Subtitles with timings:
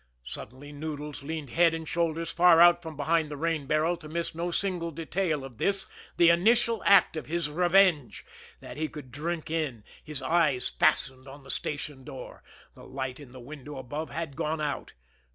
[0.23, 4.33] Suddenly Noodles leaned head and shoulders far out from behind the rain barrel to miss
[4.33, 8.25] no single detail of this, the initial act of his revenge,
[8.61, 12.41] that he could drink in, his eyes fastened on the station door
[12.73, 14.93] the light in the window above had gone out.